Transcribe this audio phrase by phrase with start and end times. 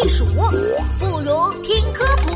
[0.00, 2.30] 避暑，不如听科普。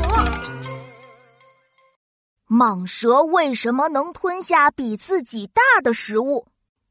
[2.47, 6.45] 蟒蛇为什么能吞下比自己大的食物？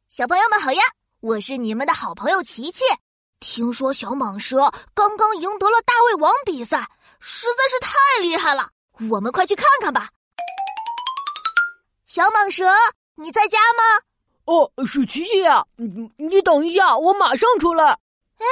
[0.09, 0.83] 小朋友们好呀，
[1.21, 2.83] 我是你们的好朋友琪琪。
[3.39, 8.69] 听说小蟒蛇刚刚赢得了大胃王比赛，实在是太厉害了，
[9.11, 10.09] 我们快去看看吧。
[12.05, 12.65] 小蟒蛇，
[13.15, 14.03] 你在家吗？
[14.47, 17.97] 哦，是琪琪呀，你你等一下，我马上出来。
[18.39, 18.45] 哎，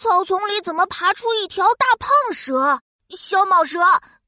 [0.00, 2.80] 草丛里怎么爬出一条大胖蛇？
[3.10, 3.78] 小蟒蛇，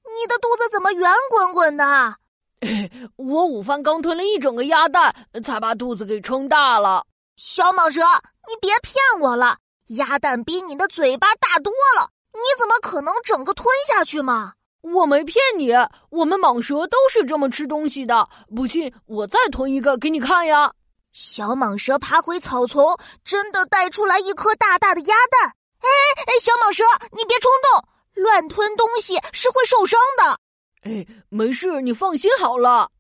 [0.05, 2.15] 你的肚子怎么圆滚滚的？
[3.17, 7.07] 我午饭刚吞了一整个鸭蛋，才把肚子给撑大了。
[7.37, 8.03] 小蟒蛇，
[8.47, 14.53] 你别骗我了，鸭蛋比你的嘴巴大多了，你怎么可能整个吞下去嘛？
[14.83, 15.73] 我没骗你，
[16.11, 18.29] 我们蟒蛇都是这么吃东西的。
[18.55, 20.71] 不信，我再吞一个给你看呀。
[21.13, 25.55] 小蟒蛇爬回草丛，真的带出来一颗大大的鸭蛋。
[25.83, 25.89] 哎
[26.27, 30.39] 哎，小蟒蛇，你别冲动，乱吞东西是会受伤的。
[30.83, 32.91] 哎，没事，你放心好了。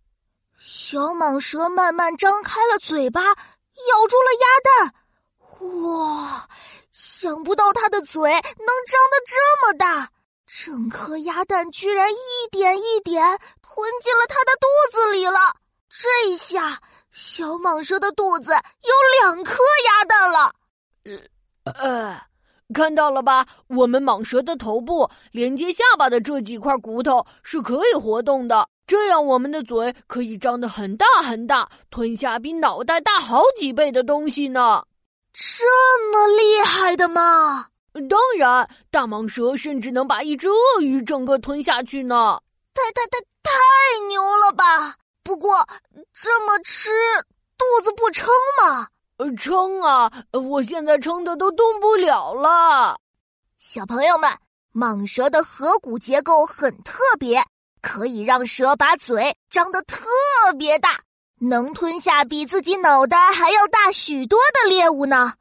[0.61, 4.95] 小蟒蛇慢慢张开了嘴巴，咬住了鸭蛋。
[5.83, 6.48] 哇，
[6.93, 8.41] 想不到它的嘴能
[8.87, 10.11] 张得这么大。
[10.47, 13.25] 整颗鸭蛋居然一点一点
[13.62, 15.39] 吞进了它的肚子里了，
[15.89, 16.78] 这下
[17.11, 19.55] 小蟒蛇的肚子有两颗
[19.87, 20.55] 鸭蛋了。
[21.05, 22.21] 呃呃，
[22.75, 23.47] 看到了吧？
[23.69, 34.83] 我们蟒蛇的头部连接下巴的这几块骨头是可以活动的，这样我们的嘴可以张得很大很大，吞下比脑袋大好几倍的东西呢。
[35.33, 35.65] 这
[36.13, 37.67] 么厉害的吗？
[38.09, 42.41] 当然，大蟒蛇甚至能把一只鳄鱼整个吞下去呢！
[42.73, 43.51] 太太太太
[44.09, 44.97] 牛了吧！
[45.23, 45.67] 不过
[46.15, 46.91] 这么吃
[47.59, 48.89] 肚子不撑吗？
[49.19, 50.11] 呃，撑啊！
[50.33, 52.99] 我现在撑的都动不了了。
[53.59, 54.31] 小朋友们，
[54.75, 57.45] 蟒蛇的颌骨结构很特别，
[57.81, 60.06] 可以让蛇把嘴张得特
[60.59, 61.01] 别大，
[61.39, 65.34] 能吞下比自己脑袋还要大许多的猎物呢。